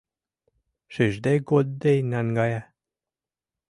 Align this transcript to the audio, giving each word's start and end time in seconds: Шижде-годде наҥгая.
Шижде-годде 0.93 1.91
наҥгая. 2.11 2.61